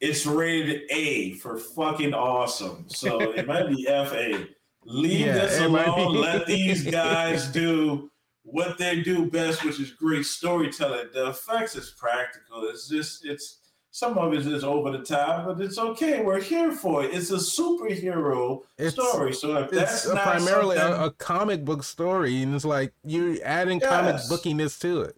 it's 0.00 0.26
rated 0.26 0.82
A 0.90 1.32
for 1.34 1.58
fucking 1.58 2.14
awesome. 2.14 2.84
So 2.88 3.20
it 3.20 3.46
might 3.46 3.68
be 3.68 3.84
FA. 3.86 4.46
Leave 4.86 5.20
Yeah, 5.26 5.32
this 5.34 5.60
alone. 5.60 6.14
Let 6.16 6.46
these 6.46 6.82
guys 6.90 7.46
do 7.48 8.10
what 8.42 8.76
they 8.76 9.00
do 9.00 9.30
best, 9.30 9.64
which 9.64 9.80
is 9.80 9.90
great 9.92 10.26
storytelling. 10.26 11.06
The 11.14 11.28
effects 11.30 11.74
is 11.76 11.90
practical. 11.98 12.64
It's 12.68 12.88
just 12.88 13.24
it's 13.24 13.60
some 13.92 14.18
of 14.18 14.34
it 14.34 14.44
is 14.46 14.62
over 14.64 14.90
the 14.90 14.98
top, 15.04 15.46
but 15.46 15.60
it's 15.60 15.78
okay. 15.78 16.20
We're 16.22 16.40
here 16.42 16.72
for 16.72 17.04
it. 17.04 17.14
It's 17.14 17.30
a 17.30 17.36
superhero 17.36 18.60
It's- 18.76 18.92
story. 18.92 19.32
So 19.32 19.56
if 19.58 19.70
that's 19.70 20.04
It's 20.04 20.06
a 20.06 20.14
not 20.16 20.24
primarily 20.24 20.76
something- 20.76 21.00
a, 21.00 21.06
a 21.06 21.10
comic 21.12 21.64
book 21.64 21.82
story, 21.82 22.42
and 22.42 22.54
it's 22.54 22.64
like 22.64 22.92
you're 23.04 23.36
adding 23.44 23.80
comic 23.80 24.16
Yes. 24.16 24.30
bookiness 24.30 24.78
to 24.80 25.02
it. 25.02 25.16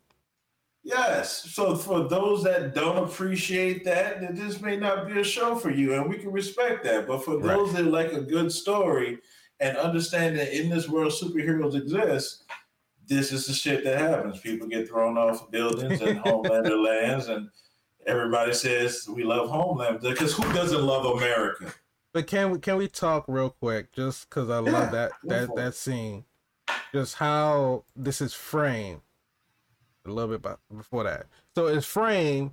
Yes. 0.87 1.52
So 1.52 1.75
for 1.75 2.07
those 2.07 2.45
that 2.45 2.73
don't 2.73 3.09
appreciate 3.09 3.85
that, 3.87 4.21
then 4.21 4.37
this 4.37 4.61
may 4.61 4.76
not 4.76 5.09
be 5.09 5.19
a 5.19 5.25
show 5.25 5.57
for 5.57 5.71
you, 5.73 5.95
and 5.95 6.09
we 6.09 6.16
can 6.16 6.31
respect 6.31 6.85
that. 6.85 7.09
But 7.09 7.25
for 7.25 7.38
Right. 7.38 7.57
those 7.57 7.73
that 7.73 7.87
like 7.87 8.12
a 8.12 8.21
good 8.21 8.52
story 8.52 9.19
and 9.59 9.76
understand 9.76 10.38
that 10.38 10.57
in 10.57 10.71
this 10.71 10.88
world 10.88 11.12
superheroes 11.12 11.75
exist, 11.75 12.45
this 13.09 13.33
is 13.33 13.47
the 13.47 13.52
shit 13.52 13.83
that 13.83 13.99
happens. 13.99 14.38
People 14.38 14.69
get 14.69 14.88
thrown 14.88 15.19
off 15.19 15.50
buildings 15.50 16.00
and 16.00 16.21
Homelander 16.21 16.81
lands, 16.85 17.26
and 17.26 17.50
everybody 18.07 18.52
says 18.52 19.09
we 19.09 19.25
love 19.25 19.50
Homeland 19.50 19.99
because 20.00 20.35
who 20.35 20.45
doesn't 20.52 20.83
love 20.87 21.05
America? 21.16 21.75
But 22.12 22.28
can 22.28 22.52
we 22.52 22.59
can 22.61 22.76
we 22.76 22.87
talk 22.87 23.25
real 23.26 23.50
quick, 23.50 23.90
just 23.93 24.31
because 24.31 24.50
I 24.50 24.61
Yeah, 24.61 24.71
love 24.71 24.93
that 24.93 25.12
that 25.25 25.52
that 25.57 25.75
scene, 25.75 26.26
just 26.95 27.16
how 27.16 27.83
this 27.97 28.21
is 28.21 28.35
framed. 28.35 29.00
A 30.09 30.13
little 30.13 30.37
bit 30.37 30.57
before 30.77 31.05
that, 31.05 31.27
so 31.55 31.67
it's 31.67 31.87
Frame, 31.87 32.53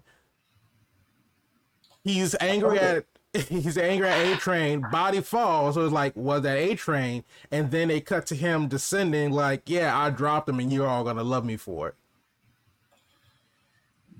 He's 2.03 2.35
angry 2.41 2.79
at 2.79 3.05
he's 3.33 3.77
angry 3.77 4.07
at 4.07 4.33
A 4.33 4.37
Train. 4.37 4.83
Body 4.91 5.21
falls, 5.21 5.75
so 5.75 5.85
it's 5.85 5.93
like 5.93 6.15
was 6.15 6.43
that 6.43 6.57
A 6.57 6.75
Train, 6.75 7.23
and 7.51 7.71
then 7.71 7.87
they 7.87 8.01
cut 8.01 8.25
to 8.27 8.35
him 8.35 8.67
descending. 8.67 9.31
Like, 9.31 9.63
yeah, 9.65 9.97
I 9.97 10.09
dropped 10.09 10.49
him, 10.49 10.59
and 10.59 10.71
you're 10.71 10.87
all 10.87 11.03
gonna 11.03 11.23
love 11.23 11.45
me 11.45 11.57
for 11.57 11.89
it. 11.89 11.95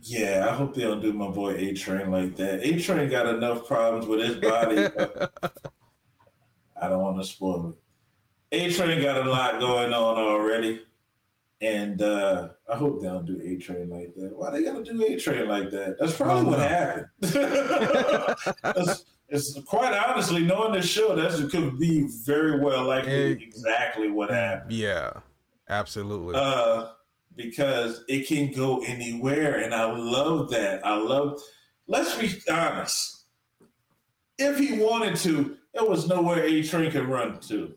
Yeah, 0.02 0.48
I 0.50 0.56
hope 0.56 0.74
they 0.74 0.82
don't 0.82 1.02
do 1.02 1.14
my 1.14 1.28
boy 1.30 1.56
A 1.56 1.74
Train 1.74 2.10
like 2.10 2.36
that. 2.38 2.66
A 2.66 2.80
Train 2.80 3.10
got 3.10 3.28
enough 3.28 3.68
problems 3.68 4.08
with 4.08 4.22
his 4.22 4.38
body. 4.38 4.78
I 6.82 6.90
don't 6.90 7.02
want 7.02 7.22
to 7.22 7.24
spoil 7.26 7.70
it. 7.70 7.76
A 8.58 8.74
Train 8.74 9.02
got 9.02 9.26
a 9.26 9.30
lot 9.30 9.60
going 9.60 9.94
on 9.94 10.18
already. 10.18 10.82
And 11.64 12.02
uh, 12.02 12.50
I 12.70 12.76
hope 12.76 13.02
they 13.02 13.08
don't 13.08 13.26
do 13.26 13.40
A 13.42 13.56
Train 13.58 13.90
like 13.90 14.14
that. 14.16 14.36
Why 14.36 14.52
they 14.52 14.64
gotta 14.64 14.84
do 14.84 15.02
A 15.02 15.18
Train 15.18 15.48
like 15.48 15.72
that? 15.72 15.96
That's 15.98 16.14
probably 16.16 16.44
what 16.44 16.60
happened. 16.60 17.08
That's- 18.64 19.06
it's 19.30 19.58
quite 19.64 19.94
honestly, 19.94 20.44
knowing 20.44 20.74
this 20.74 20.86
show, 20.86 21.16
that 21.16 21.50
could 21.50 21.80
be 21.80 22.08
very 22.24 22.60
well 22.60 22.84
likely 22.84 23.32
It- 23.32 23.42
exactly 23.42 24.12
what 24.12 24.30
happened 24.30 24.72
Yeah, 24.74 25.12
absolutely. 25.70 26.36
uh, 26.36 26.90
because 27.36 28.04
it 28.08 28.28
can 28.28 28.52
go 28.52 28.84
anywhere, 28.84 29.62
and 29.64 29.74
I 29.74 29.86
love 29.92 30.52
that. 30.52 30.86
I 30.86 30.96
love. 30.98 31.42
Let's 31.88 32.16
be 32.16 32.32
honest. 32.52 33.26
If 34.38 34.60
he 34.60 34.78
wanted 34.80 35.16
to, 35.18 35.58
there 35.74 35.86
was 35.86 36.08
nowhere 36.08 36.44
A 36.44 36.62
Train 36.62 36.92
could 36.92 37.08
run 37.08 37.40
to. 37.48 37.74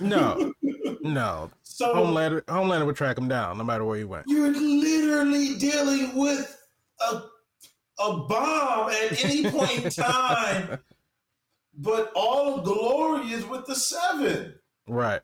No, 0.00 0.52
no. 1.02 1.50
So 1.62 1.94
Homelander, 1.94 2.42
Homelander 2.42 2.86
would 2.86 2.96
track 2.96 3.16
him 3.18 3.28
down 3.28 3.58
no 3.58 3.64
matter 3.64 3.84
where 3.84 3.96
he 3.98 4.04
went. 4.04 4.24
you're 4.28 4.50
literally 4.52 5.56
dealing 5.58 6.14
with 6.16 6.56
a 7.00 7.22
a 7.98 8.12
bomb 8.28 8.90
at 8.90 9.24
any 9.24 9.50
point 9.50 9.84
in 9.84 9.90
time, 10.04 10.78
but 11.74 12.12
all 12.14 12.60
glory 12.60 13.30
is 13.32 13.44
with 13.46 13.64
the 13.66 13.74
seven. 13.74 14.54
Right. 14.86 15.20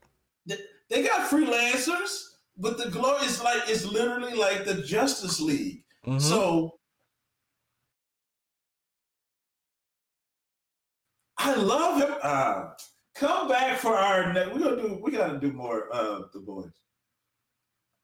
They 0.89 1.03
got 1.03 1.29
freelancers, 1.29 2.23
but 2.57 2.77
the 2.77 2.89
glory 2.89 3.25
is 3.25 3.41
like 3.43 3.61
it's 3.67 3.85
literally 3.85 4.33
like 4.35 4.65
the 4.65 4.81
Justice 4.83 5.39
League. 5.39 5.83
Mhm. 6.05 6.21
So 6.21 6.79
I 11.37 11.55
love 11.55 12.01
him. 12.01 12.15
Uh, 12.21 12.63
come 13.15 13.47
back 13.47 13.77
for 13.77 13.95
our 13.95 14.31
next. 14.33 14.53
We're 14.53 14.59
gonna 14.59 14.81
do. 14.81 14.99
We 15.01 15.11
gotta 15.11 15.39
do 15.39 15.51
more 15.51 15.87
of 15.89 16.31
the 16.31 16.39
boys 16.39 16.71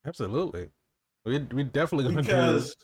Absolutely. 0.05 0.69
We 1.25 1.39
we 1.51 1.63
definitely 1.63 2.11
gonna 2.11 2.21
because 2.21 2.75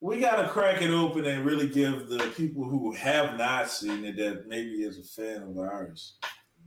we 0.00 0.18
gotta 0.20 0.48
crack 0.48 0.82
it 0.82 0.90
open 0.90 1.24
and 1.26 1.44
really 1.44 1.68
give 1.68 2.08
the 2.08 2.18
people 2.36 2.64
who 2.64 2.92
have 2.92 3.36
not 3.36 3.70
seen 3.70 4.04
it 4.04 4.16
that 4.16 4.48
maybe 4.48 4.82
is 4.82 4.98
a 4.98 5.02
fan 5.02 5.42
of 5.42 5.58
ours, 5.58 6.14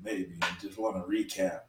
maybe 0.01 0.36
and 0.41 0.60
just 0.62 0.77
want 0.77 0.95
to 0.95 1.01
recap. 1.01 1.62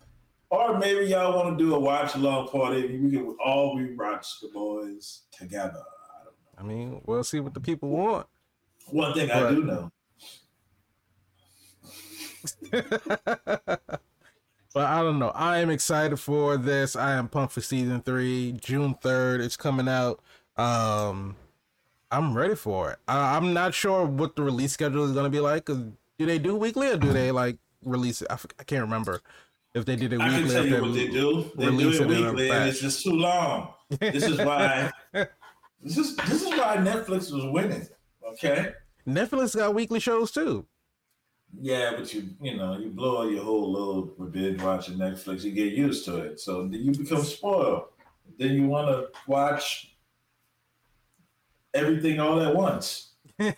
Or 0.51 0.79
maybe 0.79 1.07
y'all 1.07 1.37
want 1.37 1.59
to 1.59 1.65
do 1.65 1.75
a 1.75 1.79
watch 1.79 2.15
along 2.15 2.49
party. 2.49 2.99
We 2.99 3.11
can 3.11 3.37
all 3.45 3.77
rewatch 3.77 4.41
the 4.41 4.49
boys 4.49 5.23
together. 5.33 5.83
I 5.83 6.25
don't 6.25 6.35
know. 6.37 6.59
I 6.59 6.63
mean, 6.63 7.01
we'll 7.05 7.25
see 7.25 7.41
what 7.41 7.55
the 7.55 7.61
people 7.61 7.89
want. 7.89 8.29
One 8.91 9.13
thing 9.13 9.29
I 9.31 9.51
do 9.51 9.65
know. 9.65 9.91
but 12.71 13.81
I 14.75 15.03
don't 15.03 15.19
know. 15.19 15.31
I 15.31 15.59
am 15.59 15.71
excited 15.71 16.19
for 16.19 16.57
this. 16.57 16.97
I 16.97 17.13
am 17.13 17.29
pumped 17.29 17.55
for 17.55 17.61
season 17.61 18.03
three. 18.03 18.53
June 18.53 18.95
third, 18.95 19.41
it's 19.41 19.57
coming 19.57 19.89
out. 19.89 20.21
Um, 20.57 21.37
I'm 22.11 22.37
ready 22.37 22.55
for 22.55 22.93
it. 22.93 22.99
I, 23.09 23.37
I'm 23.37 23.53
not 23.53 23.75
sure 23.75 24.05
what 24.07 24.37
the 24.37 24.43
release 24.43 24.73
schedule 24.73 25.05
is 25.05 25.13
going 25.13 25.25
to 25.25 25.31
be 25.31 25.41
like. 25.41 25.67
do 25.67 25.93
they 26.19 26.39
do 26.39 26.57
weekly 26.57 26.89
or 26.91 26.97
do 26.97 27.13
they 27.13 27.31
like 27.31 27.59
release 27.85 28.23
it? 28.23 28.29
I, 28.31 28.35
f- 28.35 28.47
I 28.59 28.65
can't 28.65 28.83
remember 28.83 29.21
if 29.75 29.85
they 29.85 29.97
did 29.97 30.13
it 30.13 30.21
I 30.21 30.29
can 30.29 30.45
weekly. 30.45 30.55
tell 30.55 30.65
if 30.65 30.71
you 30.71 30.77
they 30.77 30.81
what 30.81 30.95
they 30.95 31.09
do. 31.09 31.51
They 31.57 31.65
do 31.65 31.71
release 31.71 32.01
it 32.01 32.03
it 32.03 32.09
weekly, 32.09 32.51
and 32.51 32.69
it's 32.69 32.81
just 32.81 33.03
too 33.03 33.13
long. 33.13 33.75
This 34.01 34.25
is 34.25 34.39
why 34.39 34.91
This 35.83 35.99
is 35.99 36.17
this 36.17 36.43
is 36.43 36.49
why 36.49 36.77
Netflix 36.79 37.31
was 37.33 37.45
winning. 37.47 37.87
Okay. 38.33 38.73
Netflix 39.07 39.55
got 39.55 39.75
weekly 39.75 40.01
shows 40.01 40.31
too. 40.33 40.67
Yeah, 41.59 41.93
but 41.97 42.13
you 42.13 42.29
you 42.41 42.57
know 42.57 42.77
you 42.79 42.91
blow 42.91 43.29
your 43.29 43.43
whole 43.43 43.73
load 43.73 44.19
with 44.19 44.33
binge 44.33 44.61
watching 44.63 44.99
Netflix. 44.99 45.43
You 45.43 45.53
get 45.53 45.73
used 45.73 46.05
to 46.07 46.19
it, 46.19 46.41
so 46.41 46.63
then 46.63 46.81
you 46.81 46.93
become 46.93 47.23
spoiled. 47.25 47.85
Then 48.39 48.55
you 48.55 48.67
want 48.67 48.89
to 48.89 49.09
watch 49.27 49.97
everything 51.73 52.21
all 52.21 52.41
at 52.41 52.55
once, 52.55 53.13
and 53.39 53.55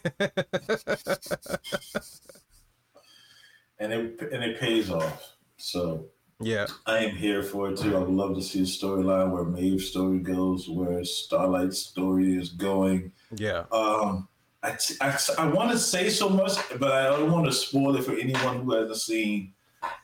it 3.81 4.21
and 4.33 4.45
it 4.45 4.59
pays 4.61 4.91
off. 4.91 5.35
So 5.57 6.07
Yeah. 6.41 6.67
I 6.87 6.99
am 6.99 7.17
here 7.17 7.43
for 7.43 7.71
it 7.71 7.79
too. 7.79 7.97
I 7.97 8.01
would 8.01 8.11
love 8.11 8.37
to 8.37 8.43
see 8.43 8.61
a 8.61 8.65
storyline 8.65 9.33
where 9.33 9.45
Maeve's 9.45 9.89
story 9.91 10.21
goes, 10.21 10.69
where 10.69 11.03
Starlight's 11.05 11.79
story 11.79 12.37
is 12.37 12.51
going. 12.51 13.13
Yeah. 13.35 13.65
Um, 13.73 14.29
I, 14.63 14.77
I, 15.01 15.19
I 15.39 15.47
want 15.47 15.71
to 15.71 15.79
say 15.79 16.11
so 16.11 16.29
much, 16.29 16.57
but 16.79 16.91
I 16.91 17.05
don't 17.05 17.31
want 17.31 17.47
to 17.47 17.53
spoil 17.53 17.97
it 17.97 18.05
for 18.05 18.15
anyone 18.15 18.63
who 18.63 18.73
hasn't 18.73 18.97
seen 18.97 19.53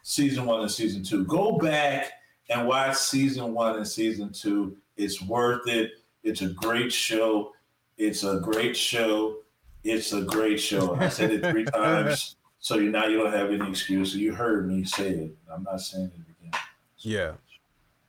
season 0.02 0.46
one 0.46 0.60
and 0.60 0.70
season 0.70 1.02
two. 1.02 1.24
Go 1.24 1.58
back 1.58 2.12
and 2.50 2.66
watch 2.66 2.96
season 2.96 3.52
one 3.52 3.76
and 3.76 3.86
season 3.86 4.32
two. 4.32 4.76
It's 4.96 5.20
worth 5.20 5.66
it. 5.66 5.92
It's 6.22 6.42
a 6.42 6.48
great 6.48 6.92
show. 6.92 7.52
It's 7.98 8.22
a 8.22 8.38
great 8.38 8.76
show. 8.76 9.38
It's 9.82 10.12
a 10.12 10.22
great 10.22 10.60
show. 10.60 10.94
I 10.96 11.08
said 11.08 11.32
it 11.32 11.50
three 11.50 11.64
times, 11.74 12.36
so 12.60 12.76
you 12.76 12.90
now 12.90 13.06
you 13.06 13.18
don't 13.18 13.32
have 13.32 13.50
any 13.50 13.68
excuse. 13.68 14.14
You 14.14 14.34
heard 14.34 14.68
me 14.68 14.84
say 14.84 15.10
it. 15.10 15.36
I'm 15.52 15.64
not 15.64 15.80
saying 15.80 16.10
it 16.14 16.48
again. 16.48 16.60
Yeah. 16.98 17.32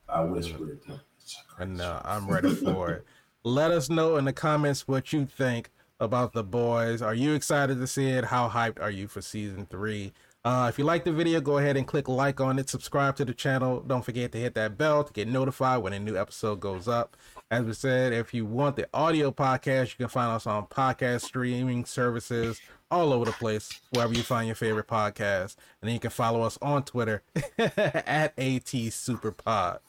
I 0.07 0.21
whispered 0.21 0.79
it. 0.87 0.93
A 0.93 1.61
And 1.61 1.81
uh, 1.81 2.01
I'm 2.05 2.27
ready 2.27 2.53
for 2.53 2.91
it. 2.91 3.05
Let 3.43 3.71
us 3.71 3.89
know 3.89 4.17
in 4.17 4.25
the 4.25 4.33
comments 4.33 4.87
what 4.87 5.11
you 5.11 5.25
think 5.25 5.69
about 5.99 6.33
the 6.33 6.43
boys. 6.43 7.01
Are 7.01 7.15
you 7.15 7.33
excited 7.33 7.79
to 7.79 7.87
see 7.87 8.09
it? 8.09 8.25
How 8.25 8.49
hyped 8.49 8.81
are 8.81 8.91
you 8.91 9.07
for 9.07 9.21
season 9.21 9.65
three? 9.65 10.13
Uh, 10.43 10.67
if 10.69 10.77
you 10.77 10.85
like 10.85 11.03
the 11.03 11.11
video, 11.11 11.41
go 11.41 11.57
ahead 11.57 11.75
and 11.75 11.87
click 11.87 12.07
like 12.07 12.39
on 12.39 12.59
it. 12.59 12.69
Subscribe 12.69 13.15
to 13.15 13.25
the 13.25 13.33
channel. 13.33 13.79
Don't 13.79 14.05
forget 14.05 14.31
to 14.33 14.37
hit 14.37 14.53
that 14.53 14.77
bell 14.77 15.03
to 15.03 15.11
get 15.11 15.27
notified 15.27 15.81
when 15.81 15.91
a 15.93 15.99
new 15.99 16.15
episode 16.15 16.59
goes 16.59 16.87
up. 16.87 17.17
As 17.49 17.63
we 17.63 17.73
said, 17.73 18.13
if 18.13 18.31
you 18.31 18.45
want 18.45 18.75
the 18.75 18.87
audio 18.93 19.31
podcast, 19.31 19.89
you 19.89 19.95
can 19.97 20.07
find 20.07 20.31
us 20.31 20.45
on 20.45 20.67
podcast 20.67 21.21
streaming 21.21 21.83
services 21.85 22.61
all 22.91 23.11
over 23.11 23.25
the 23.25 23.31
place, 23.31 23.81
wherever 23.89 24.13
you 24.13 24.21
find 24.21 24.45
your 24.45 24.55
favorite 24.55 24.87
podcast. 24.87 25.55
And 25.81 25.87
then 25.87 25.93
you 25.93 25.99
can 25.99 26.11
follow 26.11 26.43
us 26.43 26.59
on 26.61 26.83
Twitter 26.83 27.23
at 27.57 28.37
AT 28.37 28.71
Superpod. 28.91 29.79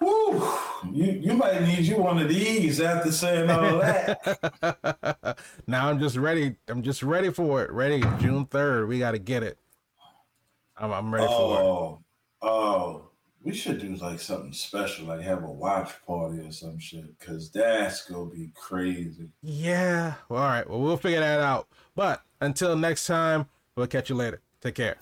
Whew. 0.00 0.42
You 0.92 1.12
you 1.12 1.32
might 1.34 1.62
need 1.62 1.80
you 1.80 1.98
one 1.98 2.18
of 2.18 2.28
these 2.28 2.80
after 2.80 3.12
saying 3.12 3.50
all 3.50 3.78
that. 3.78 5.38
now 5.66 5.88
I'm 5.88 5.98
just 5.98 6.16
ready. 6.16 6.56
I'm 6.68 6.82
just 6.82 7.02
ready 7.02 7.30
for 7.30 7.62
it. 7.62 7.70
Ready. 7.70 8.02
June 8.18 8.46
third. 8.46 8.88
We 8.88 8.98
got 8.98 9.12
to 9.12 9.18
get 9.18 9.42
it. 9.42 9.58
I'm, 10.76 10.92
I'm 10.92 11.12
ready 11.12 11.26
for 11.26 11.32
it. 11.32 11.62
oh, 11.62 11.98
oh, 12.40 13.10
we 13.42 13.54
should 13.54 13.78
do 13.78 13.94
like 13.96 14.20
something 14.20 14.54
special, 14.54 15.06
like 15.06 15.20
have 15.20 15.44
a 15.44 15.50
watch 15.50 15.90
party 16.06 16.38
or 16.38 16.52
some 16.52 16.78
shit, 16.78 17.18
because 17.18 17.50
that's 17.50 18.06
gonna 18.08 18.30
be 18.30 18.50
crazy. 18.54 19.28
Yeah. 19.42 20.14
Well, 20.30 20.42
all 20.42 20.48
right. 20.48 20.68
Well, 20.68 20.80
we'll 20.80 20.96
figure 20.96 21.20
that 21.20 21.40
out. 21.40 21.68
But 21.94 22.22
until 22.40 22.74
next 22.74 23.06
time, 23.06 23.46
we'll 23.76 23.86
catch 23.86 24.08
you 24.08 24.16
later. 24.16 24.40
Take 24.62 24.76
care. 24.76 24.96